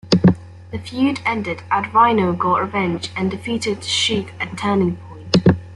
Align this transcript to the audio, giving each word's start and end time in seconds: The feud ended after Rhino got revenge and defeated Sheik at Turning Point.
The 0.71 0.79
feud 0.79 1.19
ended 1.27 1.61
after 1.69 1.91
Rhino 1.91 2.33
got 2.33 2.59
revenge 2.61 3.11
and 3.15 3.29
defeated 3.29 3.83
Sheik 3.83 4.33
at 4.39 4.57
Turning 4.57 4.95
Point. 4.97 5.37